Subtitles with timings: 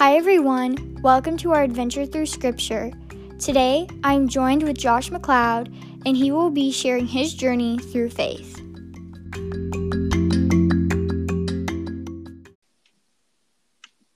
[0.00, 0.96] Hi, everyone.
[1.02, 2.90] Welcome to our adventure through Scripture.
[3.38, 5.66] Today, I'm joined with Josh McLeod,
[6.06, 8.58] and he will be sharing his journey through faith.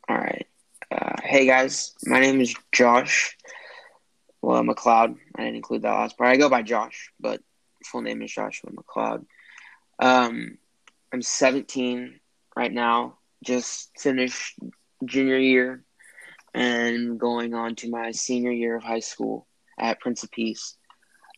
[0.08, 0.46] All right.
[0.90, 1.92] Uh, hey, guys.
[2.06, 3.36] My name is Josh
[4.40, 5.18] well, McLeod.
[5.36, 6.30] I didn't include that last part.
[6.30, 7.42] I go by Josh, but
[7.84, 9.26] full name is Joshua McLeod.
[9.98, 10.56] Um,
[11.12, 12.20] I'm 17
[12.56, 13.18] right now.
[13.44, 14.58] Just finished
[15.06, 15.84] junior year
[16.54, 19.46] and going on to my senior year of high school
[19.78, 20.76] at Prince of Peace.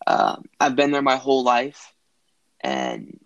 [0.07, 1.93] Um, I've been there my whole life,
[2.63, 3.19] and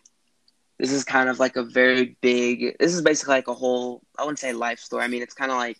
[0.79, 2.77] this is kind of like a very big.
[2.79, 4.03] This is basically like a whole.
[4.19, 5.05] I wouldn't say life story.
[5.05, 5.79] I mean, it's kind of like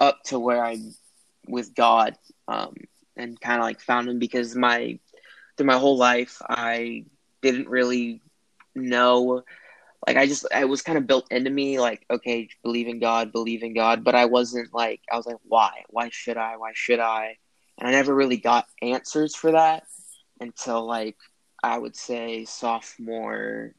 [0.00, 0.94] up to where I'm
[1.48, 2.16] with God,
[2.46, 2.74] um,
[3.16, 4.98] and kind of like found Him because my
[5.56, 7.06] through my whole life I
[7.42, 8.20] didn't really
[8.74, 9.42] know
[10.06, 13.32] like I just I was kind of built into me like okay believe in God
[13.32, 14.04] believe in God.
[14.04, 15.84] But I wasn't like I was like why?
[15.88, 16.56] Why should I?
[16.56, 17.38] Why should I?
[17.78, 19.84] And I never really got answers for that
[20.40, 21.16] until like
[21.62, 23.74] I would say sophomore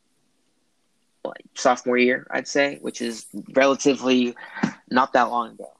[1.23, 4.35] like sophomore year I'd say which is relatively
[4.89, 5.71] not that long ago.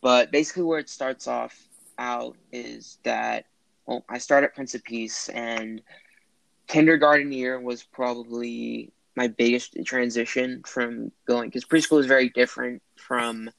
[0.00, 1.56] But basically where it starts off
[1.98, 3.44] out is that
[3.86, 5.82] well I started at Prince of Peace and
[6.66, 13.50] kindergarten year was probably my biggest transition from going because preschool is very different from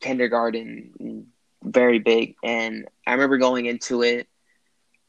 [0.00, 1.26] kindergarten
[1.62, 2.36] very big.
[2.42, 4.28] And i remember going into it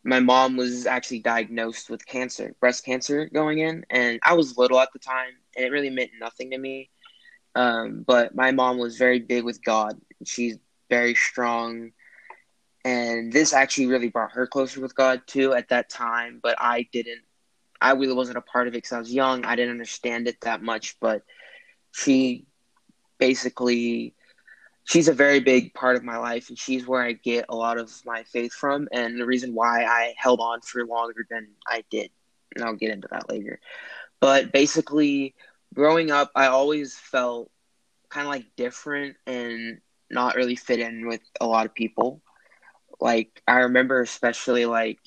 [0.04, 4.80] my mom was actually diagnosed with cancer breast cancer going in and i was little
[4.80, 6.90] at the time and it really meant nothing to me.
[7.56, 10.00] Um, but my mom was very big with god.
[10.26, 10.58] She's
[10.90, 11.92] very strong.
[12.84, 16.88] And this actually really brought her closer with god too at that time but i
[16.92, 17.22] didn't
[17.82, 19.46] I really wasn't a part of it because I was young.
[19.46, 21.24] I didn't understand it that much, but
[21.92, 22.46] she
[23.20, 24.14] basically
[24.84, 27.78] she's a very big part of my life and she's where I get a lot
[27.78, 31.84] of my faith from and the reason why I held on for longer than I
[31.90, 32.12] did.
[32.56, 33.60] And I'll get into that later.
[34.20, 35.36] But basically
[35.74, 37.52] growing up I always felt
[38.10, 39.80] kind of like different and
[40.10, 42.22] not really fit in with a lot of people.
[43.00, 45.00] Like I remember especially like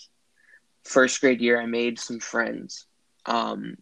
[0.85, 2.87] first grade year, I made some friends.
[3.27, 3.77] Um,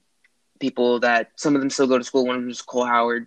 [0.60, 2.26] people that some of them still go to school.
[2.26, 3.26] One of them is Cole Howard,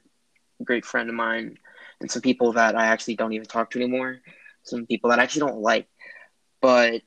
[0.64, 1.58] great friend of mine,
[2.02, 4.20] and some people that I actually don't even talk to anymore.
[4.64, 5.88] Some people that I actually don't like,
[6.62, 7.02] but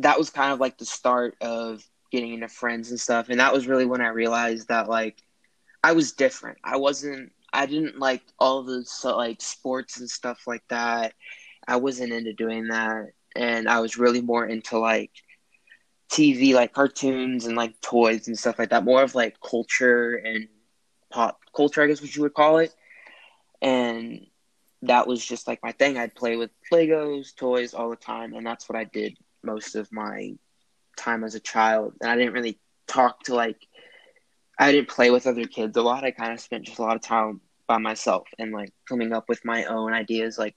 [0.00, 3.28] that was kind of like the start of getting into friends and stuff.
[3.28, 5.22] And that was really when I realized that like
[5.82, 6.58] I was different.
[6.64, 7.32] I wasn't.
[7.52, 11.14] I didn't like all the so, like sports and stuff like that.
[11.66, 15.10] I wasn't into doing that, and I was really more into like
[16.10, 18.84] TV, like cartoons and like toys and stuff like that.
[18.84, 20.48] More of like culture and
[21.10, 22.74] pop culture, I guess what you would call it.
[23.62, 24.26] And
[24.82, 25.98] that was just like my thing.
[25.98, 29.90] I'd play with Legos, toys all the time, and that's what I did most of
[29.92, 30.36] my
[30.96, 31.94] time as a child.
[32.00, 33.58] And I didn't really talk to like
[34.58, 36.04] I didn't play with other kids a lot.
[36.04, 39.28] I kind of spent just a lot of time by myself and like coming up
[39.28, 40.56] with my own ideas, like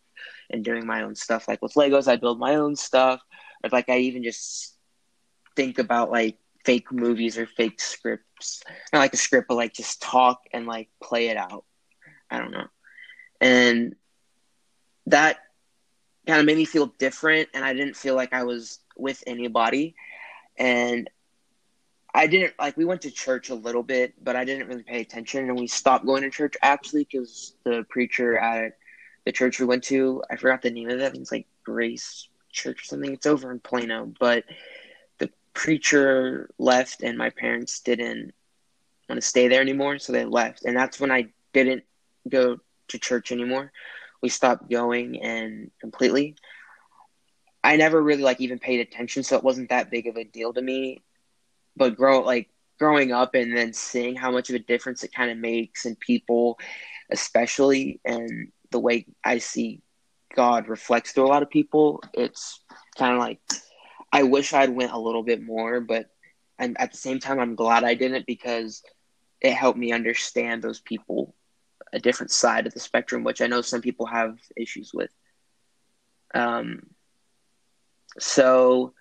[0.50, 1.47] and doing my own stuff.
[1.47, 3.22] Like with Legos, I build my own stuff.
[3.63, 4.72] Or like I even just
[5.56, 8.64] think about like fake movies or fake scripts.
[8.91, 11.66] Not like a script, but like just talk and like play it out.
[12.30, 12.68] I don't know.
[13.41, 13.96] And
[15.08, 15.38] that
[16.25, 19.96] kind of made me feel different and I didn't feel like I was with anybody.
[20.58, 21.09] And
[22.13, 25.02] I didn't like we went to church a little bit, but I didn't really pay
[25.02, 28.78] attention and we stopped going to church actually because the preacher at
[29.25, 31.16] the church we went to, I forgot the name of it.
[31.16, 33.13] It's like Grace Church or something.
[33.13, 34.44] It's over in Plano, but
[35.53, 38.34] preacher left and my parents didn't
[39.09, 40.66] want to stay there anymore, so they left.
[40.66, 41.84] And that's when I didn't
[42.28, 42.58] go
[42.90, 43.72] to church anymore.
[44.22, 46.36] We stopped going and completely.
[47.63, 50.53] I never really like even paid attention, so it wasn't that big of a deal
[50.53, 51.03] to me.
[51.75, 52.50] But grow like
[52.80, 55.95] growing up and then seeing how much of a difference it kind of makes in
[55.95, 56.60] people,
[57.12, 59.81] especially and the way I see
[60.36, 62.60] God reflects through a lot of people, it's
[62.98, 63.39] kind of like
[64.13, 66.06] I wish I'd went a little bit more, but
[66.60, 68.83] at the same time, I'm glad I didn't because
[69.42, 71.33] it helped me understand those people,
[71.92, 75.10] a different side of the spectrum, which I know some people have issues with.
[76.36, 76.83] Um,
[78.19, 78.94] so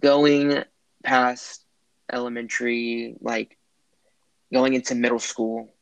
[0.00, 0.62] going
[1.02, 1.64] past
[2.12, 3.58] elementary, like
[4.52, 5.74] going into middle school.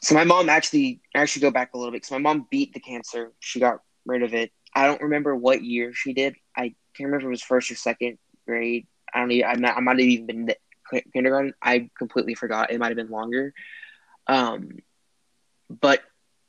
[0.00, 2.06] So my mom actually actually go back a little bit.
[2.06, 3.32] So my mom beat the cancer.
[3.38, 4.50] She got rid of it.
[4.74, 6.36] I don't remember what year she did.
[6.56, 8.86] I can't remember if it was first or second grade.
[9.12, 9.48] I don't even.
[9.48, 10.54] I'm not, I might have even been
[11.12, 11.54] kindergarten.
[11.62, 12.70] I completely forgot.
[12.70, 13.52] It might have been longer.
[14.26, 14.78] Um,
[15.68, 16.02] but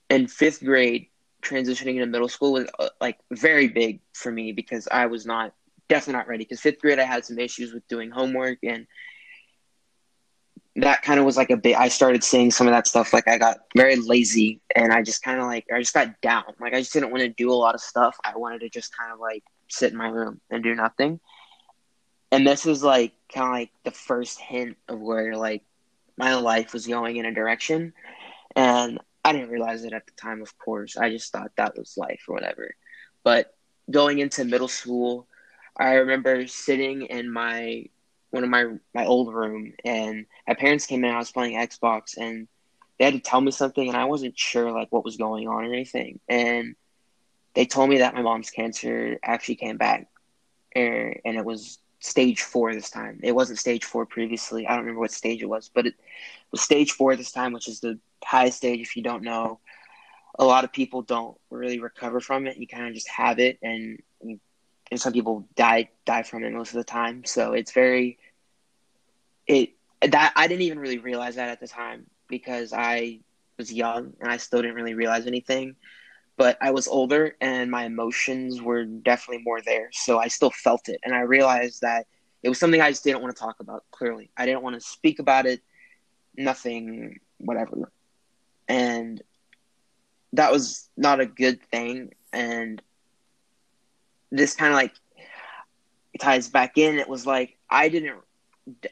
[0.09, 1.07] in fifth grade,
[1.41, 5.53] transitioning into middle school was uh, like very big for me because I was not
[5.89, 6.43] definitely not ready.
[6.43, 8.87] Because fifth grade, I had some issues with doing homework and
[10.77, 13.27] that kind of was like a bit i started seeing some of that stuff like
[13.27, 16.73] i got very lazy and i just kind of like i just got down like
[16.73, 19.11] i just didn't want to do a lot of stuff i wanted to just kind
[19.11, 21.19] of like sit in my room and do nothing
[22.31, 25.63] and this was like kind of like the first hint of where like
[26.17, 27.93] my life was going in a direction
[28.55, 31.97] and i didn't realize it at the time of course i just thought that was
[31.97, 32.75] life or whatever
[33.23, 33.53] but
[33.89, 35.27] going into middle school
[35.77, 37.85] i remember sitting in my
[38.35, 41.11] one of my my old room, and my parents came in.
[41.11, 42.47] I was playing Xbox, and
[42.99, 45.63] they had to tell me something, and I wasn't sure like what was going on
[45.63, 46.19] or anything.
[46.27, 46.75] And
[47.55, 50.07] they told me that my mom's cancer actually came back,
[50.75, 53.19] and, and it was stage four this time.
[53.23, 54.67] It wasn't stage four previously.
[54.67, 55.95] I don't remember what stage it was, but it
[56.51, 58.81] was stage four this time, which is the highest stage.
[58.81, 59.59] If you don't know,
[60.37, 62.57] a lot of people don't really recover from it.
[62.57, 63.99] You kind of just have it, and
[64.91, 67.25] and some people die die from it most of the time.
[67.25, 68.17] So it's very
[69.47, 69.71] it
[70.01, 73.19] that I didn't even really realize that at the time because I
[73.57, 75.75] was young and I still didn't really realize anything.
[76.37, 79.89] But I was older and my emotions were definitely more there.
[79.91, 80.99] So I still felt it.
[81.03, 82.07] And I realized that
[82.43, 84.29] it was something I just didn't want to talk about, clearly.
[84.37, 85.61] I didn't want to speak about it,
[86.37, 87.91] nothing, whatever.
[88.67, 89.21] And
[90.33, 92.13] that was not a good thing.
[92.33, 92.81] And
[94.31, 94.93] this kind of like
[96.19, 96.99] ties back in.
[96.99, 98.19] It was like I didn't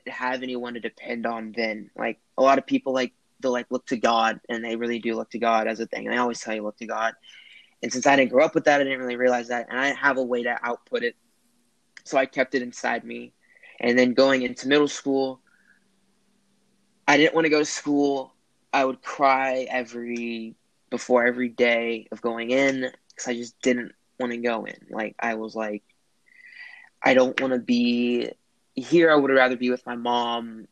[0.08, 1.90] have anyone to depend on then.
[1.96, 3.14] Like a lot of people like
[3.44, 6.08] they like look to God and they really do look to God as a thing.
[6.08, 7.14] And I always tell you look to God.
[7.82, 9.68] And since I didn't grow up with that, I didn't really realize that.
[9.70, 11.16] And I didn't have a way to output it.
[12.06, 13.34] So I kept it inside me.
[13.80, 15.42] And then going into middle school,
[17.08, 18.34] I didn't want to go to school.
[18.72, 20.56] I would cry every
[20.90, 24.88] before every day of going in because I just didn't want to go in.
[24.90, 25.84] Like I was like,
[27.02, 28.32] I don't want to be
[28.76, 30.68] here I would rather be with my mom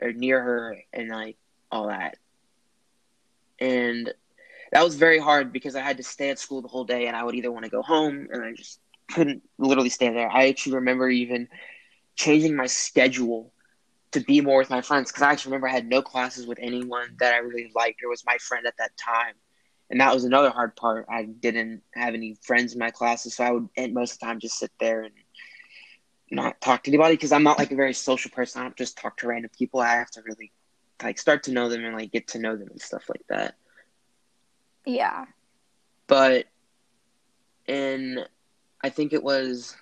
[0.00, 1.36] or near her and like
[1.76, 2.16] all that.
[3.60, 4.12] And
[4.72, 7.16] that was very hard because I had to stay at school the whole day and
[7.16, 8.80] I would either want to go home and I just
[9.12, 10.30] couldn't literally stay there.
[10.30, 11.48] I actually remember even
[12.16, 13.52] changing my schedule
[14.12, 16.58] to be more with my friends because I actually remember I had no classes with
[16.60, 19.34] anyone that I really liked or was my friend at that time.
[19.90, 21.06] And that was another hard part.
[21.08, 24.40] I didn't have any friends in my classes, so I would most of the time
[24.40, 25.14] just sit there and
[26.30, 28.60] not talk to anybody because I'm not like a very social person.
[28.60, 29.80] I don't just talk to random people.
[29.80, 30.50] I have to really
[31.02, 33.54] like start to know them and like get to know them and stuff like that.
[34.84, 35.26] Yeah.
[36.06, 36.46] But
[37.66, 38.24] in
[38.82, 39.76] I think it was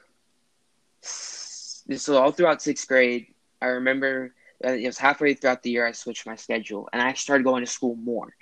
[1.03, 3.27] so all throughout sixth grade,
[3.61, 7.45] I remember it was halfway throughout the year I switched my schedule and I started
[7.45, 8.35] going to school more.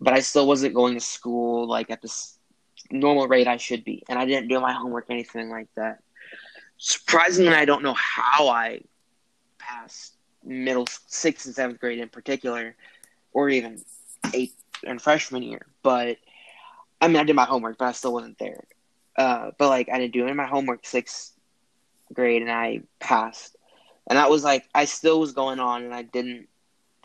[0.00, 2.12] But I still wasn't going to school like at the
[2.90, 6.00] normal rate I should be, and I didn't do my homework anything like that
[6.76, 8.82] surprisingly, I don't know how I
[9.58, 10.13] passed
[10.44, 12.76] middle sixth and seventh grade in particular,
[13.32, 13.82] or even
[14.32, 14.56] eighth
[14.86, 15.66] and freshman year.
[15.82, 16.18] But
[17.00, 18.64] I mean, I did my homework, but I still wasn't there.
[19.16, 21.32] Uh, but like, I didn't do any of my homework sixth
[22.12, 23.56] grade, and I passed.
[24.06, 26.48] And that was like, I still was going on, and I didn't,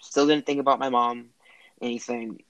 [0.01, 1.30] still didn't think about my mom,
[1.81, 2.44] anything.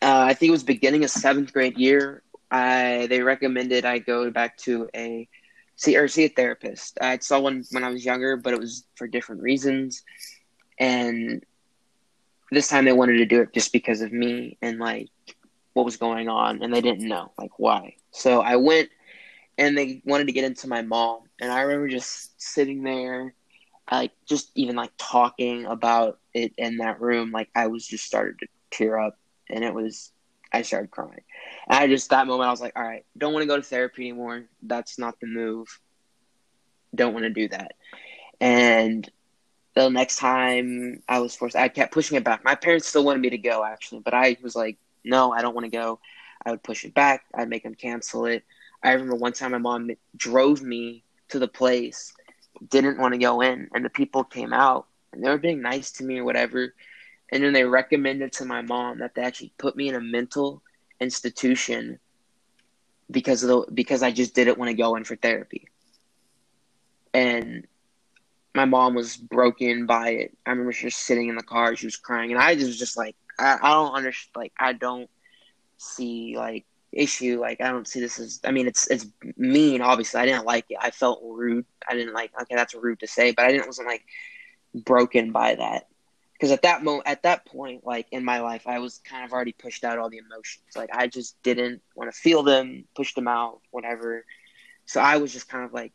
[0.00, 2.22] Uh, I think it was beginning of seventh grade year.
[2.50, 5.28] I they recommended I go back to a
[5.82, 6.98] see or see a therapist.
[7.00, 10.02] I saw one when I was younger, but it was for different reasons.
[10.78, 11.44] And
[12.50, 15.08] this time they wanted to do it just because of me and like
[15.72, 17.96] what was going on and they didn't know like why.
[18.12, 18.90] So I went
[19.58, 23.34] and they wanted to get into my mom and I remember just sitting there
[23.90, 28.38] like just even like talking about it in that room like I was just started
[28.40, 29.18] to tear up
[29.50, 30.12] and it was
[30.52, 31.22] I started crying.
[31.68, 33.62] And I just that moment I was like, all right, don't want to go to
[33.62, 34.44] therapy anymore.
[34.62, 35.80] That's not the move.
[36.94, 37.72] Don't want to do that.
[38.40, 39.08] And
[39.74, 42.44] the next time I was forced, I kept pushing it back.
[42.44, 45.54] My parents still wanted me to go actually, but I was like, no, I don't
[45.54, 46.00] want to go.
[46.44, 47.24] I would push it back.
[47.34, 48.44] I'd make them cancel it.
[48.82, 52.12] I remember one time my mom drove me to the place,
[52.68, 55.92] didn't want to go in, and the people came out and they were being nice
[55.92, 56.74] to me or whatever.
[57.32, 60.62] And then they recommended to my mom that they actually put me in a mental
[61.00, 61.98] institution
[63.10, 65.66] because of the because I just didn't want to go in for therapy.
[67.14, 67.66] And
[68.54, 70.36] my mom was broken by it.
[70.44, 72.78] I remember she was sitting in the car, she was crying, and I just was
[72.78, 74.36] just like, I, I don't understand.
[74.36, 75.08] Like, I don't
[75.78, 77.40] see like issue.
[77.40, 78.40] Like, I don't see this as.
[78.44, 79.06] I mean, it's it's
[79.38, 79.80] mean.
[79.80, 80.76] Obviously, I didn't like it.
[80.78, 81.64] I felt rude.
[81.88, 82.30] I didn't like.
[82.42, 84.04] Okay, that's rude to say, but I didn't wasn't like
[84.74, 85.86] broken by that
[86.42, 89.32] because at that moment, at that point, like in my life, I was kind of
[89.32, 90.74] already pushed out all the emotions.
[90.74, 94.24] Like I just didn't want to feel them, push them out, whatever.
[94.84, 95.92] So I was just kind of like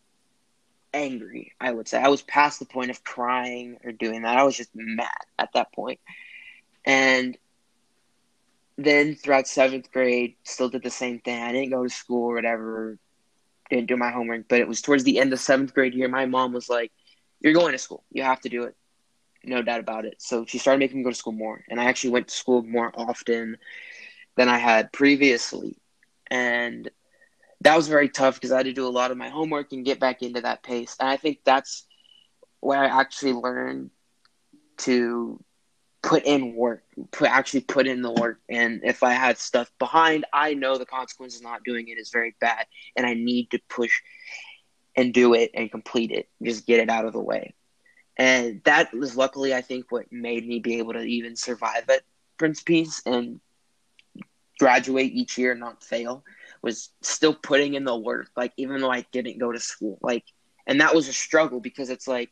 [0.93, 1.51] angry.
[1.59, 4.37] I would say I was past the point of crying or doing that.
[4.37, 5.99] I was just mad at that point,
[6.85, 7.37] and
[8.77, 11.43] then throughout seventh grade, still did the same thing.
[11.43, 12.97] I didn't go to school or whatever,
[13.69, 14.47] didn't do my homework.
[14.47, 16.07] But it was towards the end of seventh grade year.
[16.07, 16.93] My mom was like,
[17.41, 18.05] "You're going to school.
[18.13, 18.77] You have to do it."
[19.47, 20.21] No doubt about it.
[20.21, 22.61] So she started making me go to school more, and I actually went to school
[22.63, 23.57] more often
[24.35, 25.77] than I had previously,
[26.29, 26.89] and
[27.61, 29.85] that was very tough because I had to do a lot of my homework and
[29.85, 30.95] get back into that pace.
[30.99, 31.87] And I think that's
[32.59, 33.89] where I actually learned
[34.79, 35.43] to
[36.03, 38.39] put in work, put actually put in the work.
[38.47, 42.09] And if I had stuff behind, I know the consequences of not doing it is
[42.09, 44.01] very bad, and I need to push
[44.95, 47.53] and do it and complete it, just get it out of the way.
[48.17, 52.01] And that was luckily, I think, what made me be able to even survive at
[52.37, 53.39] Prince Peace and
[54.59, 56.23] graduate each year and not fail
[56.63, 59.99] was still putting in the work, like even though I didn't go to school.
[60.01, 60.25] Like
[60.65, 62.29] and that was a struggle because it's like,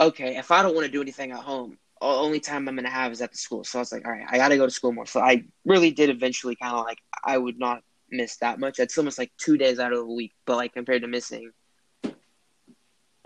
[0.00, 2.90] okay, if I don't want to do anything at home, the only time I'm gonna
[2.90, 3.64] have is at the school.
[3.64, 5.06] So I was like, all right, I gotta go to school more.
[5.06, 8.78] So I really did eventually kind of like I would not miss that much.
[8.78, 11.52] It's almost like two days out of the week, but like compared to missing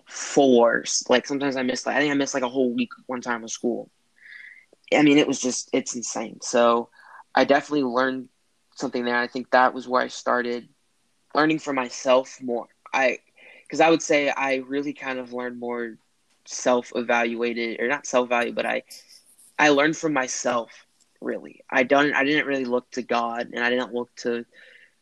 [0.07, 3.21] four, like sometimes I missed like I think I missed like a whole week one
[3.21, 3.91] time of school.
[4.93, 6.39] I mean, it was just it's insane.
[6.43, 6.91] So
[7.35, 8.29] I definitely learned
[8.75, 9.17] something there.
[9.19, 10.69] I think that was where I started
[11.35, 12.69] learning for myself more.
[12.93, 13.19] I
[13.63, 15.97] because I would say I really kind of learned more
[16.45, 18.83] self evaluated or not self value, but I
[19.59, 20.71] I learned from myself
[21.21, 21.65] really.
[21.71, 24.45] I don't I didn't really look to God and I didn't look to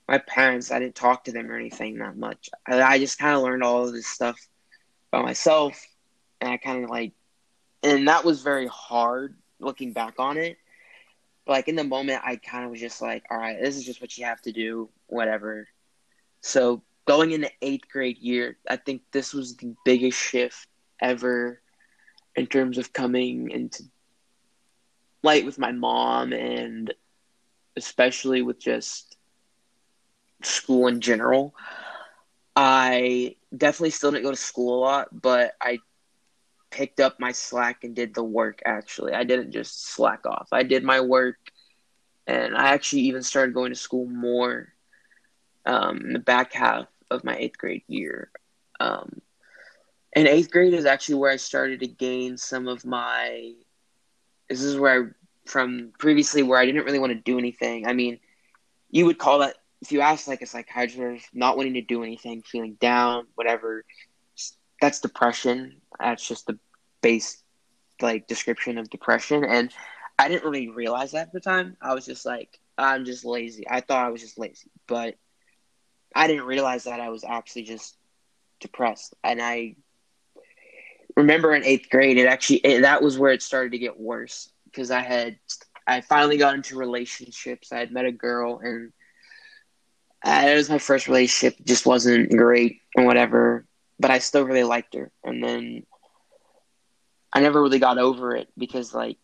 [0.09, 0.71] my parents.
[0.71, 2.51] I didn't talk to them or anything that much.
[2.67, 4.39] I, I just kind of learned all of this stuff
[5.13, 5.87] by myself,
[6.41, 7.13] and I kind of like,
[7.85, 10.57] and that was very hard looking back on it.
[11.47, 13.85] But like in the moment, I kind of was just like, all right, this is
[13.85, 15.69] just what you have to do, whatever.
[16.41, 20.67] So going into eighth grade year, I think this was the biggest shift
[21.01, 21.61] ever
[22.35, 23.85] in terms of coming into
[25.23, 26.93] light with my mom and
[27.77, 29.17] especially with just
[30.43, 31.55] school in general.
[32.55, 35.79] I definitely still didn't go to school a lot, but I
[36.71, 39.13] picked up my slack and did the work actually.
[39.13, 40.49] I didn't just slack off.
[40.53, 41.37] I did my work
[42.27, 44.73] and I actually even started going to school more
[45.67, 48.31] um, in the back half of my eighth grade year.
[48.81, 49.21] Um,
[50.15, 53.53] and eighth grade is actually where I started to gain some of my.
[54.49, 55.07] This is where I,
[55.47, 57.87] from previously, where I didn't really want to do anything.
[57.87, 58.19] I mean,
[58.91, 62.43] you would call that, if you ask like a psychiatrist, not wanting to do anything,
[62.43, 63.85] feeling down, whatever,
[64.81, 65.81] that's depression.
[65.99, 66.59] That's just the
[67.03, 67.43] base,
[68.01, 69.45] like, description of depression.
[69.45, 69.73] And
[70.19, 71.77] I didn't really realize that at the time.
[71.83, 73.69] I was just like, I'm just lazy.
[73.69, 74.71] I thought I was just lazy.
[74.87, 75.17] But
[76.15, 77.97] I didn't realize that I was actually just
[78.61, 79.15] depressed.
[79.25, 79.75] And I
[81.17, 84.51] remember in eighth grade, it actually it, that was where it started to get worse
[84.65, 85.39] because I had
[85.87, 87.73] I finally got into relationships.
[87.73, 88.93] I had met a girl, and
[90.25, 91.57] uh, it was my first relationship.
[91.65, 93.67] Just wasn't great and whatever,
[93.99, 95.11] but I still really liked her.
[95.25, 95.85] And then
[97.33, 99.19] I never really got over it because like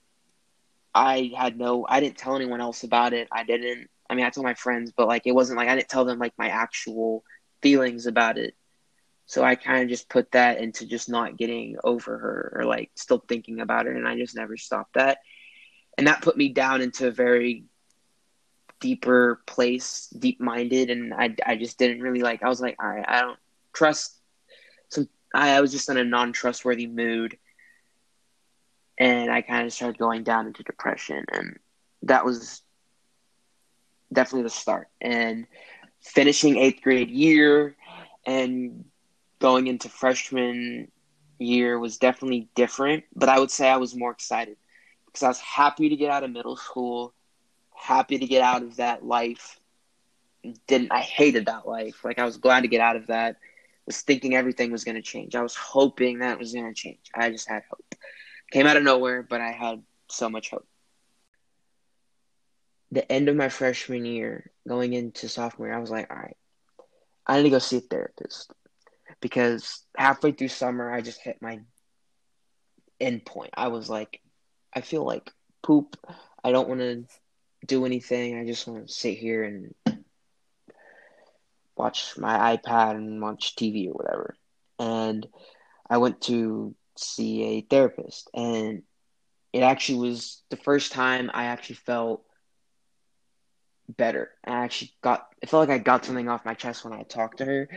[0.94, 3.28] I had no I didn't tell anyone else about it.
[3.32, 3.88] I didn't.
[4.10, 6.18] I mean, I told my friends, but like it wasn't like I didn't tell them
[6.18, 7.22] like my actual
[7.62, 8.54] feelings about it.
[9.26, 12.90] So I kind of just put that into just not getting over her or like
[12.96, 13.92] still thinking about her.
[13.92, 15.18] And I just never stopped that.
[15.98, 17.64] And that put me down into a very
[18.80, 20.90] deeper place, deep minded.
[20.90, 23.38] And I, I just didn't really like, I was like, all right, I don't
[23.72, 24.16] trust
[24.88, 27.38] some, I, I was just in a non trustworthy mood.
[28.98, 31.24] And I kind of started going down into depression.
[31.32, 31.58] And
[32.02, 32.62] that was
[34.12, 34.88] definitely the start.
[35.00, 35.46] And
[36.00, 37.76] finishing eighth grade year
[38.26, 38.84] and
[39.38, 40.90] going into freshman
[41.38, 44.56] year was definitely different, but I would say I was more excited
[45.06, 47.14] because I was happy to get out of middle school,
[47.78, 49.58] happy to get out of that life.
[50.66, 52.04] Didn't I hated that life?
[52.04, 53.36] Like I was glad to get out of that.
[53.86, 55.34] Was thinking everything was going to change.
[55.34, 57.10] I was hoping that was going to change.
[57.14, 57.94] I just had hope.
[58.50, 60.66] Came out of nowhere, but I had so much hope.
[62.90, 66.36] The end of my freshman year, going into sophomore, I was like, all right,
[67.26, 68.52] I need to go see a therapist
[69.20, 71.60] because halfway through summer I just hit my
[73.00, 73.50] end point.
[73.54, 74.20] I was like,
[74.74, 75.32] I feel like
[75.62, 75.96] poop.
[76.44, 77.04] I don't want to
[77.66, 78.38] do anything.
[78.38, 79.74] I just want to sit here and
[81.76, 84.36] watch my iPad and watch TV or whatever.
[84.78, 85.26] And
[85.88, 88.82] I went to see a therapist, and
[89.52, 92.24] it actually was the first time I actually felt
[93.88, 94.30] better.
[94.44, 97.38] I actually got it felt like I got something off my chest when I talked
[97.38, 97.68] to her,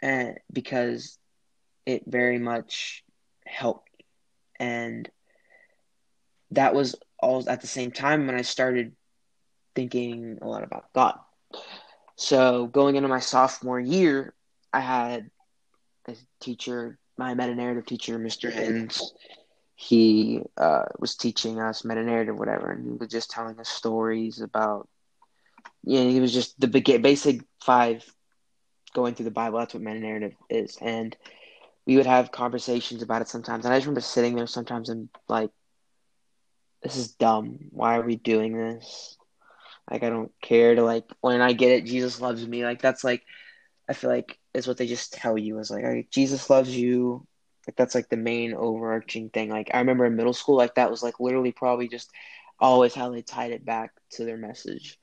[0.00, 1.18] and because
[1.86, 3.04] it very much
[3.46, 3.90] helped,
[4.58, 5.08] and
[6.52, 8.92] that was all at the same time when I started
[9.74, 11.18] thinking a lot about God.
[12.16, 14.34] So going into my sophomore year,
[14.72, 15.30] I had
[16.08, 18.50] a teacher, my meta narrative teacher, Mr.
[18.50, 19.12] Hens.
[19.74, 24.40] He uh, was teaching us meta narrative, whatever, and he was just telling us stories
[24.40, 24.88] about.
[25.82, 28.04] Yeah, you know, he was just the basic five
[28.94, 29.58] going through the Bible.
[29.58, 31.16] That's what meta narrative is, and
[31.86, 33.64] we would have conversations about it sometimes.
[33.64, 35.50] And I just remember sitting there sometimes and like,
[36.82, 37.58] this is dumb.
[37.70, 39.16] Why are we doing this?
[39.90, 41.84] Like, I don't care to like when I get it.
[41.84, 42.64] Jesus loves me.
[42.64, 43.24] Like that's like,
[43.88, 47.26] I feel like is what they just tell you is like, right, Jesus loves you.
[47.66, 49.50] Like that's like the main overarching thing.
[49.50, 52.10] Like I remember in middle school, like that was like literally probably just
[52.58, 54.98] always how they tied it back to their message.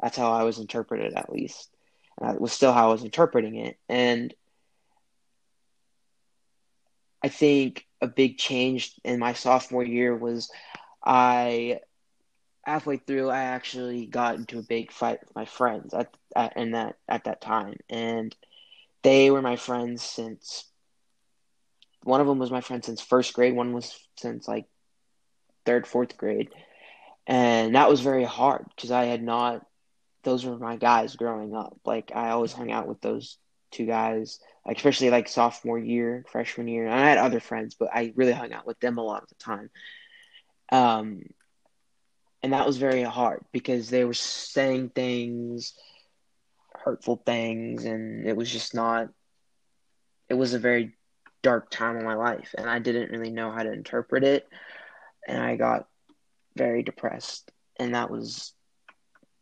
[0.00, 1.70] That's how I was interpreted, at least.
[2.18, 3.78] And that was still how I was interpreting it.
[3.88, 4.34] And
[7.22, 10.50] I think a big change in my sophomore year was
[11.04, 11.80] I
[12.64, 16.72] halfway through I actually got into a big fight with my friends at, at in
[16.72, 17.76] that at that time.
[17.88, 18.34] And
[19.02, 20.64] they were my friends since
[22.04, 24.66] one of them was my friend since first grade one was since like
[25.64, 26.50] third fourth grade.
[27.26, 29.64] And that was very hard because I had not
[30.24, 31.76] those were my guys growing up.
[31.84, 33.38] Like I always hung out with those
[33.72, 36.86] two guys like especially like sophomore year freshman year.
[36.86, 39.28] And I had other friends but I really hung out with them a lot of
[39.28, 39.70] the time
[40.72, 41.22] um
[42.42, 45.74] and that was very hard because they were saying things
[46.84, 49.08] hurtful things and it was just not
[50.30, 50.94] it was a very
[51.42, 54.48] dark time in my life and I didn't really know how to interpret it
[55.28, 55.88] and I got
[56.56, 58.54] very depressed and that was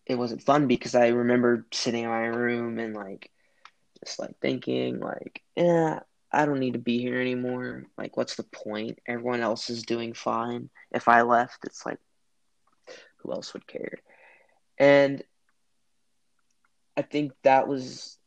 [0.06, 3.30] it wasn't fun because I remember sitting in my room and like
[4.04, 6.00] just like thinking like yeah
[6.32, 7.84] I don't need to be here anymore.
[7.98, 8.98] Like what's the point?
[9.06, 10.70] Everyone else is doing fine.
[10.92, 11.98] If I left it's like
[13.18, 13.98] who else would care?
[14.78, 15.22] And
[16.96, 18.18] I think that was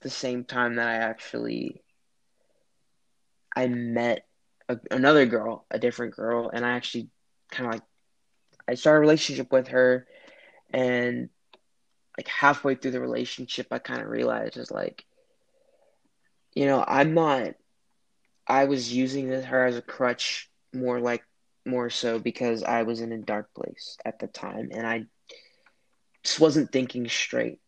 [0.00, 1.82] the same time that I actually
[3.54, 4.26] I met
[4.68, 7.08] a, another girl, a different girl, and I actually
[7.50, 7.82] kind of like
[8.68, 10.06] I started a relationship with her,
[10.72, 11.28] and
[12.16, 15.04] like halfway through the relationship, I kind of realized is like,
[16.54, 17.54] you know, I'm not.
[18.46, 21.22] I was using her as a crutch more like
[21.66, 25.04] more so because I was in a dark place at the time and I
[26.24, 27.60] just wasn't thinking straight.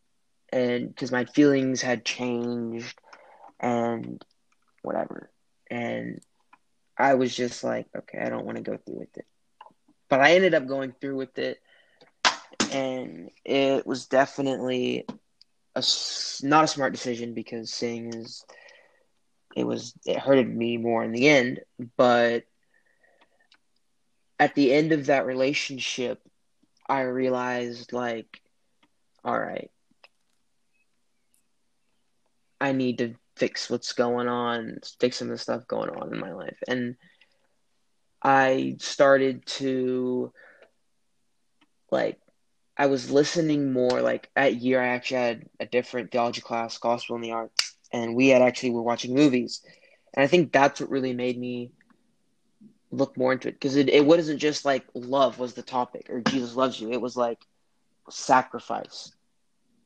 [0.53, 2.99] And because my feelings had changed
[3.61, 4.23] and
[4.83, 5.31] whatever.
[5.71, 6.21] And
[6.99, 9.27] I was just like, okay, I don't want to go through with it.
[10.11, 11.59] But I ended up going through with it.
[12.71, 15.07] And it was definitely
[15.75, 15.83] a,
[16.43, 18.13] not a smart decision because seeing
[19.57, 21.61] it was it hurted me more in the end
[21.97, 22.45] but
[24.43, 26.21] at the end of that relationship,
[26.89, 28.41] I realized like,
[29.25, 29.71] all right,
[32.61, 36.19] I need to fix what's going on, fix some of the stuff going on in
[36.19, 36.57] my life.
[36.67, 36.97] And
[38.21, 40.33] I started to
[41.93, 42.19] like
[42.77, 47.15] I was listening more like at year I actually had a different theology class, gospel
[47.15, 49.63] in the arts, and we had actually were watching movies.
[50.15, 51.73] And I think that's what really made me
[52.91, 56.21] look more into it because it, it wasn't just like love was the topic or
[56.21, 56.91] Jesus loves you.
[56.93, 57.39] It was like
[58.11, 59.13] sacrifice.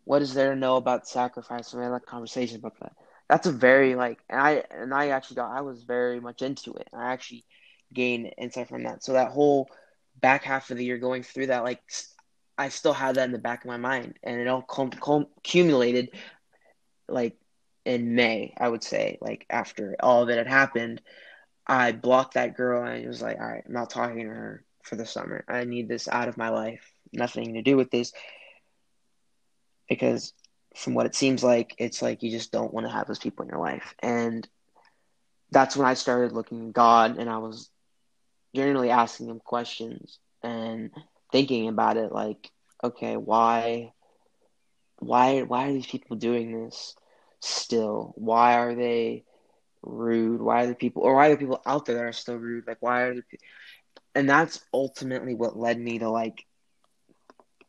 [0.04, 1.72] What is there to know about sacrifice?
[1.72, 2.92] We had like conversation about that.
[3.28, 6.74] That's a very like, and I and I actually got I was very much into
[6.74, 6.88] it.
[6.92, 7.44] I actually
[7.92, 9.02] gained insight from that.
[9.02, 9.68] So that whole
[10.20, 11.82] back half of the year going through that, like
[12.58, 16.10] I still had that in the back of my mind, and it all cum- accumulated
[17.08, 17.36] like
[17.86, 18.52] in May.
[18.58, 21.00] I would say like after all of it had happened,
[21.66, 24.64] I blocked that girl and it was like, all right, I'm not talking to her
[24.82, 25.44] for the summer.
[25.48, 26.92] I need this out of my life.
[27.12, 28.12] Nothing to do with this.
[29.88, 30.34] Because
[30.76, 33.44] from what it seems like, it's like you just don't want to have those people
[33.44, 33.94] in your life.
[34.00, 34.46] And
[35.50, 37.70] that's when I started looking at God and I was
[38.54, 40.90] generally asking him questions and
[41.32, 42.50] thinking about it like,
[42.82, 43.92] okay, why
[44.98, 46.94] why why are these people doing this
[47.40, 48.12] still?
[48.16, 49.24] Why are they
[49.82, 50.40] rude?
[50.40, 52.66] Why are the people, or why are the people out there that are still rude?
[52.66, 53.22] Like, why are the,
[54.14, 56.44] and that's ultimately what led me to like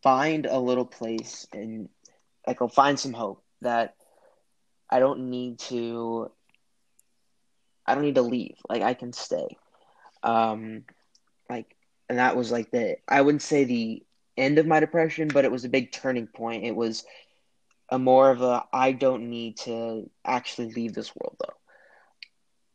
[0.03, 1.89] find a little place and
[2.45, 3.95] like I'll find some hope that
[4.89, 6.31] I don't need to,
[7.85, 8.55] I don't need to leave.
[8.69, 9.57] Like I can stay.
[10.23, 10.83] Um,
[11.49, 11.75] like,
[12.09, 14.03] and that was like the I wouldn't say the
[14.37, 16.63] end of my depression, but it was a big turning point.
[16.63, 17.03] It was
[17.89, 21.55] a more of a I don't need to actually leave this world though.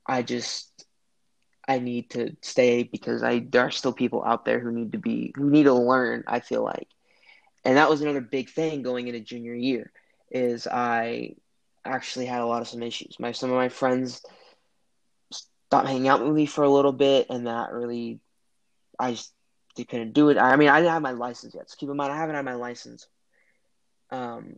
[0.07, 0.87] I just
[1.67, 4.99] I need to stay because I there are still people out there who need to
[4.99, 6.89] be who need to learn, I feel like.
[7.65, 9.93] And that was another big thing going into junior year
[10.31, 11.37] is I
[11.85, 13.17] actually had a lot of some issues.
[13.19, 14.23] My some of my friends
[15.33, 18.21] stopped hanging out with me for a little bit and that really
[18.99, 19.33] I just
[19.89, 20.39] couldn't do it.
[20.39, 21.71] I mean, I didn't have my license yet.
[21.71, 23.07] So keep in mind I haven't had my license.
[24.11, 24.57] Um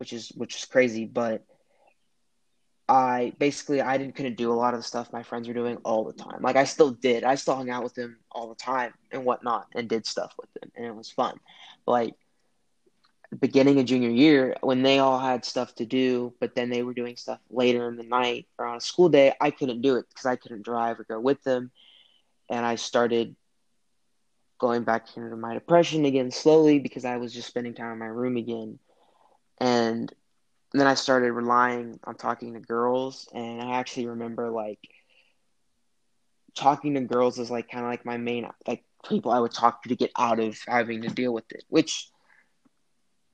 [0.00, 1.44] which is which is crazy, but
[2.88, 5.76] I basically I didn't couldn't do a lot of the stuff my friends were doing
[5.84, 6.40] all the time.
[6.40, 7.22] Like I still did.
[7.22, 10.48] I still hung out with them all the time and whatnot and did stuff with
[10.54, 11.38] them and it was fun.
[11.86, 12.14] Like
[13.38, 16.94] beginning of junior year when they all had stuff to do, but then they were
[16.94, 20.06] doing stuff later in the night or on a school day, I couldn't do it
[20.08, 21.70] because I couldn't drive or go with them.
[22.48, 23.36] And I started
[24.58, 28.06] going back into my depression again slowly because I was just spending time in my
[28.06, 28.78] room again
[29.60, 30.12] and
[30.72, 34.80] then I started relying on talking to girls, and I actually remember like
[36.56, 39.82] talking to girls is like kind of like my main like people I would talk
[39.82, 42.10] to to get out of having to deal with it, which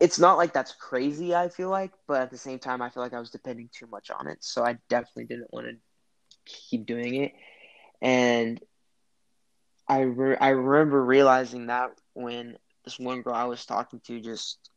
[0.00, 1.34] it's not like that's crazy.
[1.34, 3.86] I feel like, but at the same time, I feel like I was depending too
[3.86, 5.76] much on it, so I definitely didn't want to
[6.46, 7.32] keep doing it.
[8.02, 8.60] And
[9.88, 14.70] I re- I remember realizing that when this one girl I was talking to just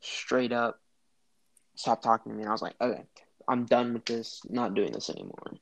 [0.00, 0.81] straight up
[1.74, 2.42] stopped talking to me.
[2.42, 3.04] And I was like, okay,
[3.48, 5.52] I'm done with this, not doing this anymore.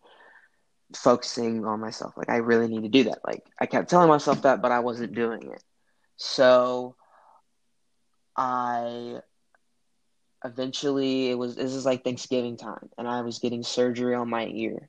[0.95, 2.17] Focusing on myself.
[2.17, 3.21] Like, I really need to do that.
[3.27, 5.63] Like, I kept telling myself that, but I wasn't doing it.
[6.17, 6.97] So,
[8.37, 9.21] I
[10.45, 14.47] eventually, it was, this is like Thanksgiving time, and I was getting surgery on my
[14.47, 14.89] ear.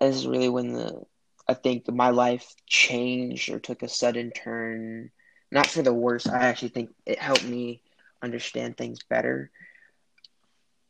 [0.00, 1.02] this is really when the,
[1.48, 5.10] I think my life changed or took a sudden turn.
[5.50, 6.28] Not for the worse.
[6.28, 7.82] I actually think it helped me
[8.22, 9.50] understand things better.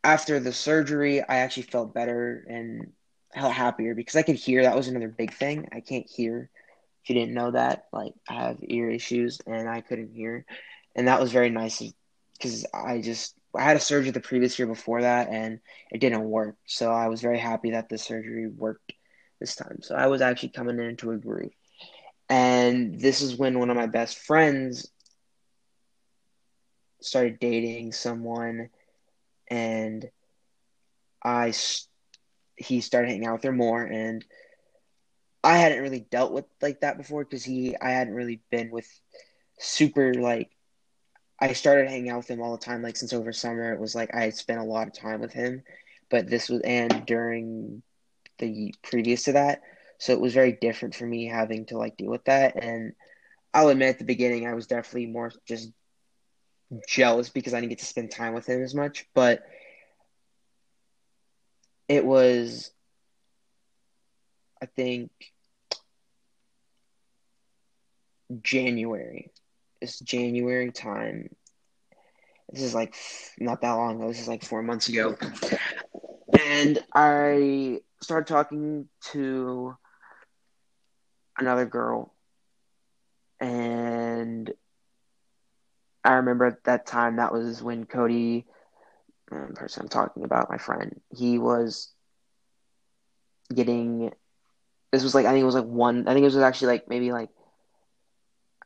[0.05, 2.93] After the surgery, I actually felt better and
[3.35, 4.63] felt happier because I could hear.
[4.63, 5.69] That was another big thing.
[5.73, 6.51] I can't hear.
[7.03, 10.45] If you didn't know that, like I have ear issues and I couldn't hear,
[10.97, 11.83] and that was very nice
[12.39, 16.25] because I just I had a surgery the previous year before that and it didn't
[16.25, 16.57] work.
[16.67, 18.93] So I was very happy that the surgery worked
[19.41, 19.79] this time.
[19.83, 21.53] So I was actually coming into a groove.
[22.29, 24.91] And this is when one of my best friends
[27.01, 28.69] started dating someone
[29.49, 30.11] and
[31.25, 31.53] I
[32.57, 34.25] he started hanging out with her more and
[35.43, 38.89] I hadn't really dealt with like that before because he I hadn't really been with
[39.59, 40.51] super like
[41.39, 43.73] I started hanging out with him all the time like since over summer.
[43.73, 45.63] It was like I had spent a lot of time with him
[46.11, 47.83] but this was and during
[48.39, 49.63] the previous to that.
[49.99, 52.63] So it was very different for me having to like deal with that.
[52.63, 52.95] And
[53.55, 55.71] I'll admit at the beginning I was definitely more just
[56.89, 59.43] jealous because I didn't get to spend time with him as much, but
[61.89, 62.71] it was,
[64.63, 65.11] I think,
[68.43, 69.31] January.
[69.81, 71.35] It's January time.
[72.53, 72.95] This is like
[73.39, 74.09] not that long ago.
[74.09, 75.17] This is like four months ago.
[76.39, 79.77] And I started talking to
[81.39, 82.15] another girl.
[83.41, 84.53] And
[86.05, 88.47] I remember at that time that was when Cody,
[89.33, 91.93] um, person I'm talking about, my friend, he was
[93.55, 94.11] getting.
[94.93, 96.07] This was like I think it was like one.
[96.09, 97.31] I think it was actually like maybe like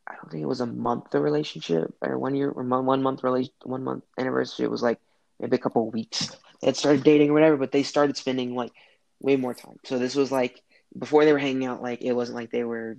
[0.09, 3.23] I don't think it was a month of relationship or one year or one month
[3.23, 4.65] relation one month anniversary.
[4.65, 4.99] It was like
[5.41, 6.29] maybe a couple weeks.
[6.61, 8.73] They had started dating or whatever, but they started spending like
[9.21, 9.79] way more time.
[9.85, 10.61] So this was like
[10.99, 11.83] before they were hanging out.
[11.83, 12.97] Like it wasn't like they were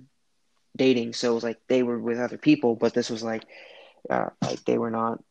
[0.76, 1.12] dating.
[1.14, 3.44] So it was like they were with other people, but this was like
[4.10, 5.22] uh, like they were not,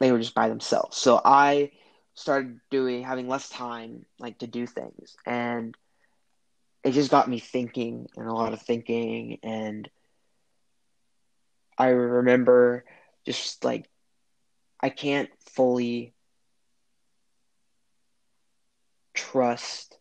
[0.00, 0.96] they were just by themselves.
[0.96, 1.70] So I
[2.14, 5.76] started doing having less time like to do things, and
[6.84, 9.38] it just got me thinking and a lot of thinking.
[9.42, 9.88] And
[11.78, 12.84] I remember
[13.24, 13.88] just like
[14.80, 16.14] I can't fully
[19.14, 19.98] trust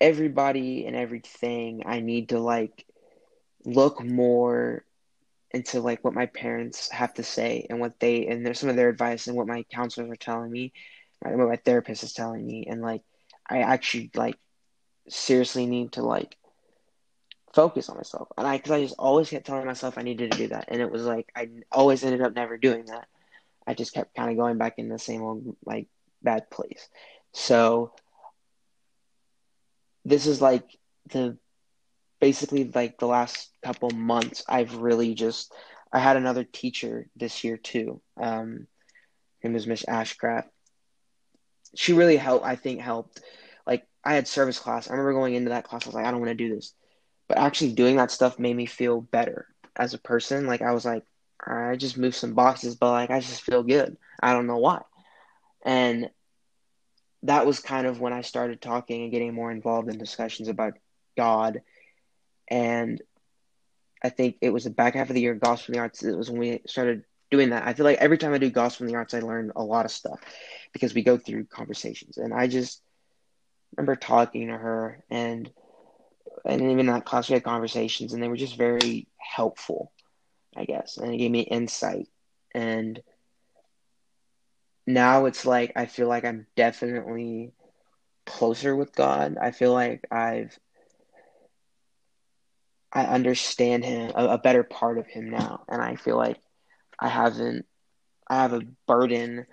[0.00, 1.82] everybody and everything.
[1.86, 2.86] I need to like
[3.64, 4.84] look more
[5.52, 8.76] into like what my parents have to say and what they and there's some of
[8.76, 10.72] their advice and what my counselors are telling me,
[11.20, 13.02] what my therapist is telling me, and like
[13.48, 14.36] I actually like
[15.08, 16.36] seriously need to like
[17.54, 20.38] focus on myself, and I because I just always kept telling myself I needed to
[20.38, 23.06] do that, and it was like I always ended up never doing that.
[23.66, 25.86] I just kept kind of going back in the same old like
[26.22, 26.88] bad place.
[27.32, 27.92] So
[30.04, 30.64] this is like
[31.10, 31.36] the
[32.20, 35.52] basically like the last couple months, I've really just
[35.92, 38.00] I had another teacher this year too.
[38.20, 38.66] Um,
[39.42, 40.48] name was Miss Ashcraft.
[41.74, 42.44] She really helped.
[42.44, 43.20] I think helped.
[43.66, 44.88] Like I had service class.
[44.88, 45.86] I remember going into that class.
[45.86, 46.74] I was like, I don't want to do this,
[47.28, 50.46] but actually doing that stuff made me feel better as a person.
[50.46, 51.04] Like I was like,
[51.44, 53.96] I just moved some boxes, but like I just feel good.
[54.20, 54.82] I don't know why.
[55.64, 56.10] And
[57.22, 60.74] that was kind of when I started talking and getting more involved in discussions about
[61.16, 61.62] God.
[62.50, 63.00] And
[64.02, 66.02] I think it was the back half of the year, Gospel in the Arts.
[66.02, 67.66] It was when we started doing that.
[67.66, 69.84] I feel like every time I do Gospel in the Arts, I learn a lot
[69.84, 70.20] of stuff
[70.72, 72.16] because we go through conversations.
[72.16, 72.82] And I just
[73.76, 75.50] remember talking to her, and
[76.44, 79.92] and even in that class we had conversations, and they were just very helpful,
[80.56, 82.08] I guess, and it gave me insight.
[82.54, 83.02] And
[84.86, 87.52] now it's like I feel like I'm definitely
[88.26, 89.36] closer with God.
[89.40, 90.58] I feel like I've
[92.92, 96.38] I understand him a, a, better part of him now, and I feel like
[96.98, 97.66] I haven't
[98.28, 99.46] I have a burden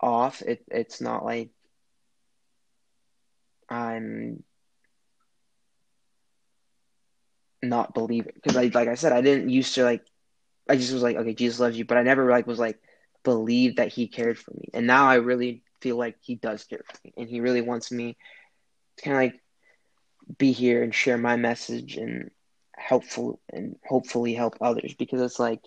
[0.00, 0.42] off.
[0.42, 1.50] It it's not like
[3.68, 4.42] I'm
[7.62, 10.04] not believing because I like I said I didn't used to like
[10.68, 12.78] I just was like okay Jesus loves you, but I never like was like
[13.22, 14.68] believed that he cared for me.
[14.72, 17.92] And now I really feel like he does care for me and he really wants
[17.92, 18.16] me
[18.96, 19.42] to kind of like
[20.38, 22.30] be here and share my message and
[22.76, 25.60] helpful and hopefully help others because it's like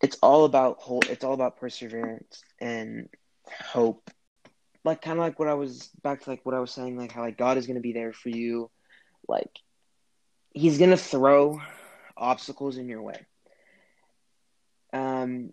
[0.00, 3.08] it's all about whole it's all about perseverance and
[3.64, 4.10] hope.
[4.84, 7.12] Like kind of like what i was back to like what i was saying like
[7.12, 8.70] how like god is going to be there for you.
[9.28, 9.50] Like
[10.54, 11.60] he's going to throw
[12.16, 13.26] obstacles in your way.
[14.92, 15.52] Um,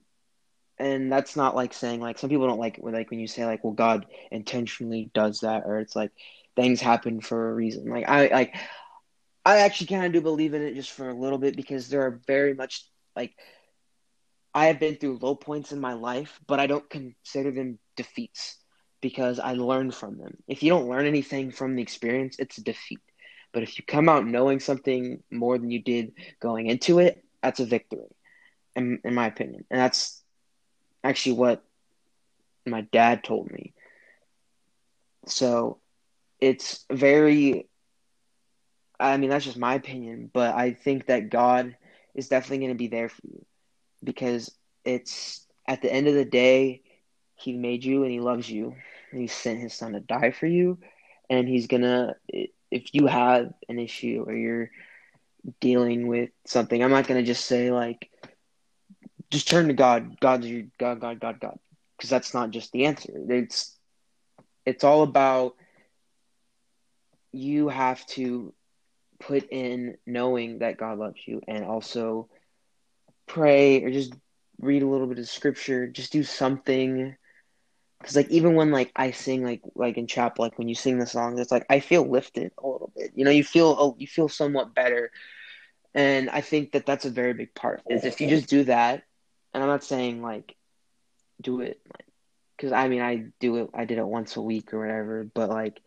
[0.78, 3.64] and that's not like saying like some people don't like like when you say like
[3.64, 6.12] well God intentionally does that or it's like
[6.56, 7.90] things happen for a reason.
[7.90, 8.56] Like I like
[9.46, 12.02] I actually kind of do believe in it just for a little bit because there
[12.04, 12.84] are very much
[13.16, 13.34] like
[14.54, 18.58] I have been through low points in my life, but I don't consider them defeats
[19.02, 20.38] because I learn from them.
[20.48, 23.02] If you don't learn anything from the experience, it's a defeat.
[23.54, 27.60] But if you come out knowing something more than you did going into it, that's
[27.60, 28.10] a victory
[28.76, 29.66] in, in my opinion.
[29.70, 30.24] And that's
[31.04, 31.64] actually what
[32.66, 33.74] my dad told me.
[35.28, 35.80] So
[36.40, 37.68] it's very,
[39.00, 41.76] I mean, that's just my opinion, but I think that God
[42.14, 43.46] is definitely going to be there for you
[44.04, 44.52] because
[44.86, 46.82] it's at the end of the day,
[47.36, 48.76] He made you and He loves you.
[49.12, 50.78] And he sent His Son to die for you.
[51.30, 52.16] And He's going to,
[52.72, 54.70] if you have an issue or you're
[55.60, 58.10] dealing with something, I'm not going to just say, like,
[59.32, 60.20] just turn to God.
[60.20, 61.60] God's your God, God, God, God.
[61.98, 63.12] Because that's not just the answer.
[63.30, 63.78] It's
[64.66, 65.56] it's all about
[67.32, 68.54] you have to
[69.20, 72.30] put in knowing that God loves you and also
[73.28, 74.14] pray or just
[74.60, 77.16] read a little bit of scripture, just do something.
[78.00, 81.00] Because like even when like I sing like like in chapel like when you sing
[81.00, 83.12] the songs it's like I feel lifted a little bit.
[83.16, 85.12] You know you feel you feel somewhat better.
[85.94, 89.04] And I think that that's a very big part is if you just do that
[89.54, 90.56] and I'm not saying like
[91.42, 92.06] do it like
[92.58, 95.50] because I mean I do it I did it once a week or whatever, but
[95.50, 95.82] like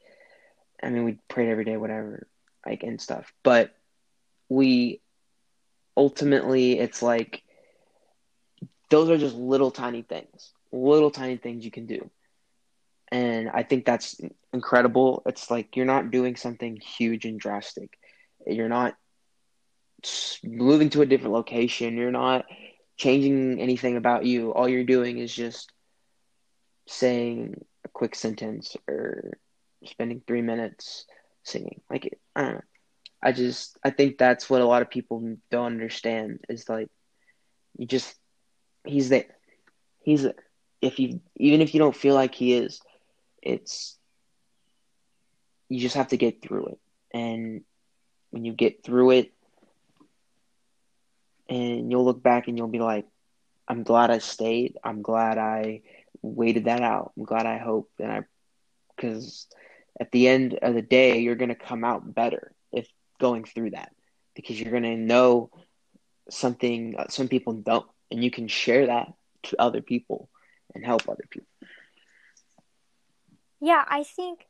[0.82, 2.26] I mean we prayed every day, whatever,
[2.66, 3.32] like and stuff.
[3.42, 3.74] But
[4.48, 5.00] we
[5.96, 7.42] ultimately it's like
[8.90, 12.10] those are just little tiny things, little tiny things you can do.
[13.10, 14.20] And I think that's
[14.52, 15.22] incredible.
[15.26, 17.98] It's like you're not doing something huge and drastic.
[18.46, 18.94] You're not
[20.44, 21.96] moving to a different location.
[21.96, 22.44] You're not
[22.96, 24.52] changing anything about you.
[24.52, 25.72] All you're doing is just
[26.86, 29.38] saying a quick sentence or
[29.84, 31.06] spending three minutes
[31.48, 31.80] singing.
[31.90, 32.60] Like I don't know.
[33.22, 36.88] I just I think that's what a lot of people don't understand is like
[37.76, 38.14] you just
[38.84, 39.26] he's there.
[40.02, 40.26] He's.
[40.80, 42.80] If you even if you don't feel like he is,
[43.42, 43.98] it's
[45.68, 46.78] you just have to get through it.
[47.12, 47.62] And
[48.30, 49.32] when you get through it,
[51.48, 53.06] and you'll look back and you'll be like,
[53.66, 54.76] I'm glad I stayed.
[54.84, 55.82] I'm glad I
[56.22, 57.12] waited that out.
[57.16, 58.20] I'm glad I hoped and I,
[58.96, 59.46] because
[60.00, 62.88] at the end of the day, you're going to come out better if
[63.20, 63.92] going through that
[64.34, 65.50] because you're going to know
[66.30, 69.12] something some people don't, and you can share that
[69.44, 70.28] to other people
[70.74, 71.48] and help other people.
[73.60, 74.46] Yeah, I think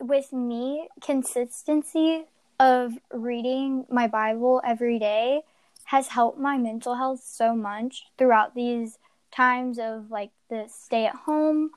[0.00, 2.24] with me, consistency
[2.60, 5.42] of reading my Bible every day
[5.84, 8.98] has helped my mental health so much throughout these
[9.34, 11.70] times of like the stay at home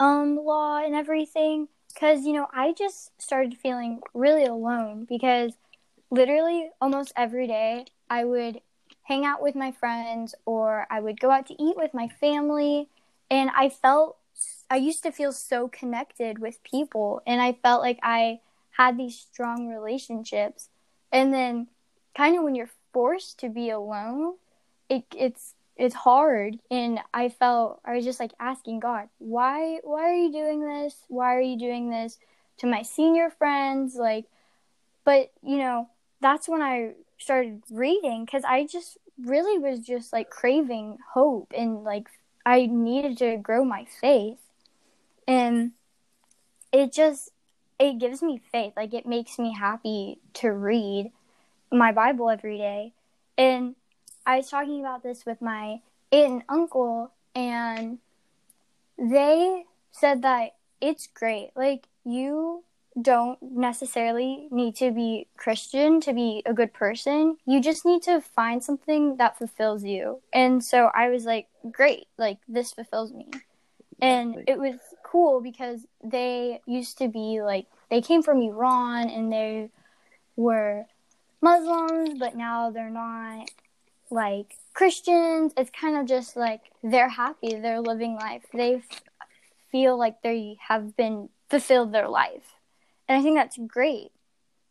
[0.00, 5.54] um law and everything because you know I just started feeling really alone because
[6.10, 8.60] literally almost every day I would
[9.04, 12.88] hang out with my friends or I would go out to eat with my family.
[13.30, 14.18] And I felt
[14.70, 18.40] I used to feel so connected with people and I felt like I
[18.72, 20.68] had these strong relationships.
[21.10, 21.68] And then
[22.16, 24.34] kind of when you're forced to be alone
[24.88, 30.10] it it's it's hard and I felt I was just like asking God why why
[30.10, 32.18] are you doing this why are you doing this
[32.58, 34.24] to my senior friends like
[35.04, 35.88] but you know
[36.20, 41.84] that's when I started reading because I just really was just like craving hope and
[41.84, 42.08] like
[42.44, 44.38] I needed to grow my faith.
[45.26, 45.72] And
[46.72, 47.30] it just
[47.78, 48.74] it gives me faith.
[48.76, 51.10] Like it makes me happy to read
[51.72, 52.92] my Bible every day.
[53.36, 53.74] And
[54.26, 57.98] I was talking about this with my aunt and uncle and
[58.98, 61.50] they said that it's great.
[61.54, 62.64] Like you
[63.00, 67.36] don't necessarily need to be Christian to be a good person.
[67.46, 70.22] You just need to find something that fulfills you.
[70.32, 73.28] And so I was like, great, like this fulfills me.
[74.00, 79.32] And it was cool because they used to be like, they came from Iran and
[79.32, 79.70] they
[80.36, 80.86] were
[81.40, 83.48] Muslims, but now they're not
[84.10, 85.52] like Christians.
[85.56, 88.44] It's kind of just like they're happy, they're living life.
[88.52, 89.02] They f-
[89.70, 92.56] feel like they have been fulfilled their life
[93.08, 94.12] and I think that's great.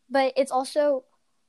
[0.10, 1.04] But it's also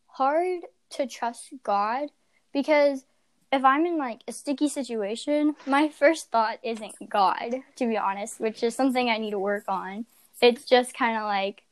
[0.07, 2.09] hard to trust God
[2.53, 3.05] because
[3.53, 8.41] if I'm in like a sticky situation, my first thought isn't God, to be honest,
[8.41, 10.07] which is something I need to work on.
[10.41, 11.63] It's just kind of like,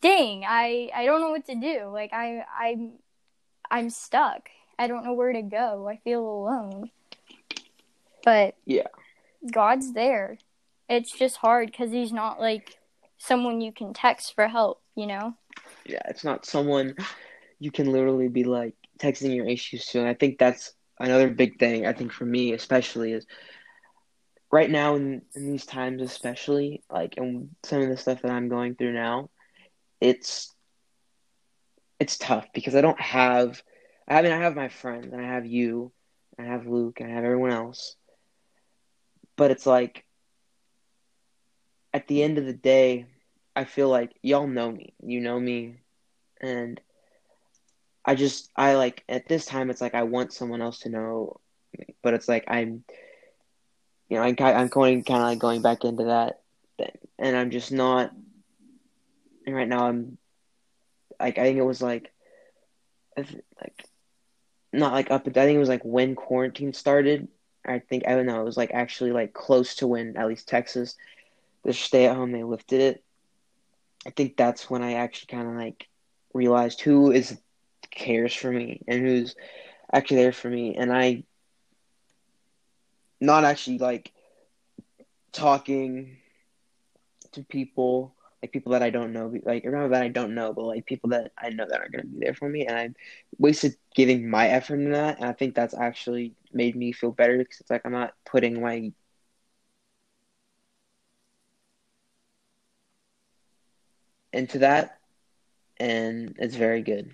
[0.00, 1.86] dang, I I don't know what to do.
[1.92, 2.92] Like I I'm
[3.70, 4.48] I'm stuck.
[4.80, 5.86] I don't know where to go.
[5.86, 6.90] I feel alone.
[8.24, 8.86] But yeah,
[9.52, 10.38] God's there.
[10.88, 12.78] It's just hard because He's not like
[13.18, 15.34] someone you can text for help, you know?
[15.84, 16.96] Yeah, it's not someone
[17.58, 19.98] you can literally be like texting your issues to.
[20.00, 23.26] And I think that's another big thing, I think for me especially is
[24.50, 28.48] right now in, in these times especially, like and some of the stuff that I'm
[28.48, 29.28] going through now,
[30.00, 30.54] it's
[31.98, 33.62] it's tough because I don't have
[34.10, 35.92] I mean I have my friends and I have you,
[36.38, 37.96] I have Luke, and I have everyone else.
[39.36, 40.04] But it's like
[41.92, 43.06] at the end of the day,
[43.56, 44.94] I feel like y'all know me.
[45.02, 45.76] You know me.
[46.40, 46.80] And
[48.04, 51.40] I just, I like, at this time, it's like I want someone else to know
[51.78, 51.94] me.
[52.02, 52.84] But it's like I'm,
[54.08, 56.40] you know, I, I'm going kind of like going back into that
[56.78, 56.96] thing.
[57.18, 58.12] And I'm just not,
[59.46, 60.18] and right now I'm,
[61.18, 62.10] like, I think it was like,
[63.16, 63.84] like,
[64.72, 67.28] not like up, I think it was like when quarantine started.
[67.66, 70.48] I think, I don't know, it was like actually like close to when at least
[70.48, 70.96] Texas
[71.64, 73.04] the stay at home they lifted it,
[74.06, 75.86] I think that's when I actually kind of like
[76.32, 77.38] realized who is
[77.90, 79.34] cares for me and who's
[79.92, 81.24] actually there for me, and I
[83.20, 84.12] not actually like
[85.32, 86.16] talking
[87.32, 90.64] to people like people that I don't know, like remember that I don't know, but
[90.64, 92.90] like people that I know that are to be there for me, and I
[93.38, 97.38] wasted giving my effort in that, and I think that's actually made me feel better
[97.38, 98.92] because it's like I'm not putting my
[104.32, 104.98] into that,
[105.78, 107.10] and it's very good.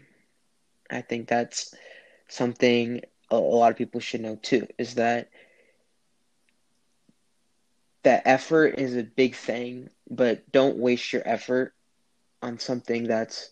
[0.91, 1.75] I think that's
[2.29, 4.67] something a, a lot of people should know too.
[4.79, 5.29] Is that
[8.07, 11.75] that effort is a big thing, but don't waste your effort
[12.43, 13.51] on something that's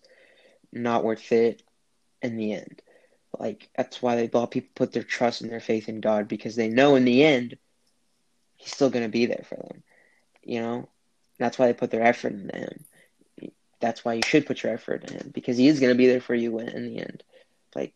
[0.72, 1.62] not worth it
[2.22, 2.80] in the end.
[3.38, 6.00] Like that's why they, a lot of people put their trust and their faith in
[6.00, 7.58] God because they know in the end
[8.56, 9.82] He's still to be there for them.
[10.42, 10.88] You know,
[11.38, 12.84] that's why they put their effort in Him
[13.84, 16.20] that's why you should put your effort in Him because he is to be there
[16.20, 17.22] for you in, in the end.
[17.74, 17.92] Like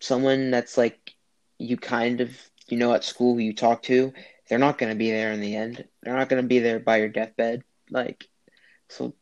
[0.00, 1.14] someone that's like
[1.58, 2.30] you kind of
[2.68, 4.12] you know at school who you talk to,
[4.48, 5.84] they're not going to be there in the end.
[6.02, 7.62] They're not going to be there by your deathbed.
[7.90, 8.28] Like
[8.88, 9.14] so,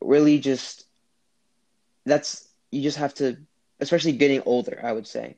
[0.00, 0.84] really, just
[2.04, 3.36] that's you just have to,
[3.80, 4.80] especially getting older.
[4.82, 5.36] I would say,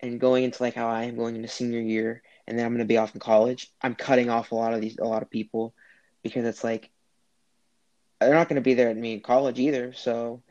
[0.00, 2.80] and going into like how I am going into senior year, and then I'm going
[2.80, 3.70] to be off in college.
[3.82, 5.74] I'm cutting off a lot of these a lot of people
[6.22, 6.90] because it's like
[8.20, 9.92] they're not going to be there at me in college either.
[9.92, 10.42] So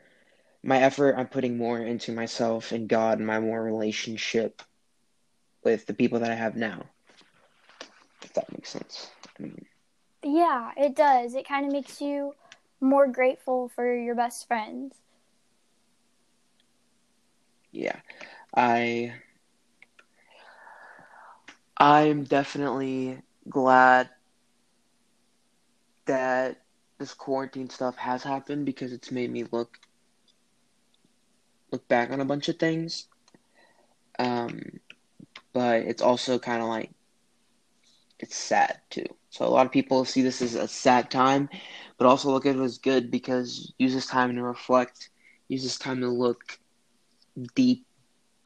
[0.62, 4.62] my effort, I'm putting more into myself and God and my more relationship
[5.62, 6.84] with the people that I have now.
[8.24, 9.10] If that makes sense.
[9.38, 9.66] I mean,
[10.24, 11.34] yeah, it does.
[11.34, 12.34] It kind of makes you
[12.80, 14.94] more grateful for your best friends.
[17.70, 17.96] Yeah.
[18.56, 19.14] I
[21.76, 23.18] I'm definitely
[23.48, 24.08] glad
[26.06, 26.62] that
[26.98, 29.78] this quarantine stuff has happened because it's made me look
[31.72, 33.08] look back on a bunch of things.
[34.18, 34.80] Um,
[35.52, 36.90] but it's also kind of like
[38.18, 39.06] it's sad too.
[39.30, 41.48] So a lot of people see this as a sad time,
[41.98, 45.10] but also look at it as good because use this time to reflect,
[45.48, 46.58] use this time to look
[47.54, 47.86] deep,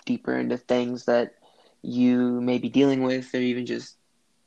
[0.07, 1.35] deeper into things that
[1.83, 3.97] you may be dealing with, or even just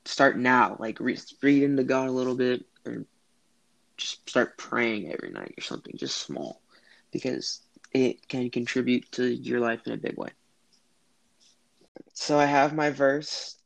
[0.05, 0.75] start now.
[0.79, 3.05] Like read, read into God a little bit, or
[3.97, 6.61] just start praying every night or something, just small,
[7.11, 7.61] because
[7.93, 10.29] it can contribute to your life in a big way.
[12.13, 13.57] So I have my verse.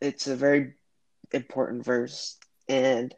[0.00, 0.74] It's a very
[1.32, 2.36] important verse,
[2.68, 3.14] and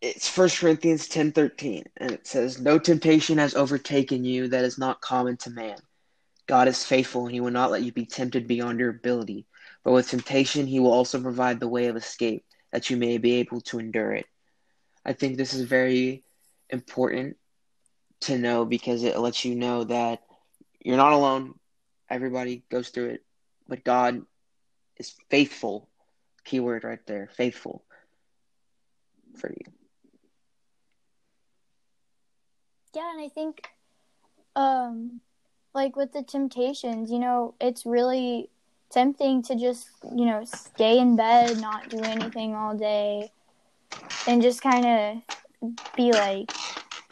[0.00, 4.78] it's First Corinthians ten thirteen, and it says, "No temptation has overtaken you that is
[4.78, 5.78] not common to man.
[6.46, 9.46] God is faithful, and He will not let you be tempted beyond your ability.
[9.84, 13.34] But with temptation, He will also provide the way of escape, that you may be
[13.34, 14.26] able to endure it."
[15.04, 16.24] I think this is very
[16.70, 17.36] important
[18.22, 20.22] to know because it lets you know that
[20.80, 21.58] you're not alone.
[22.08, 23.24] Everybody goes through it,
[23.68, 24.22] but God
[24.96, 25.88] is faithful.
[26.44, 27.84] Keyword right there, faithful
[29.36, 29.72] for you.
[32.94, 33.68] Yeah, and I think
[34.54, 35.20] um
[35.74, 38.50] like with the temptations, you know, it's really
[38.90, 43.30] tempting to just, you know, stay in bed, not do anything all day
[44.26, 46.52] and just kind of be like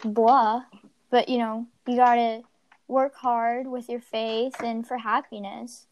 [0.04, 0.62] blah
[1.10, 2.42] but you know, you gotta
[2.88, 5.86] work hard with your faith and for happiness.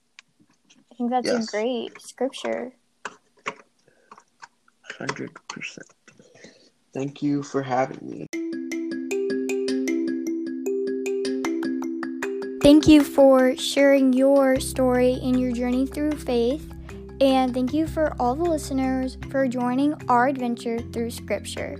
[0.90, 1.48] I think that's yes.
[1.48, 2.72] a great scripture.
[4.98, 5.86] Hundred percent.
[6.92, 8.26] Thank you for having me.
[12.62, 16.70] Thank you for sharing your story and your journey through faith.
[17.20, 21.76] And thank you for all the listeners for joining our adventure through Scripture.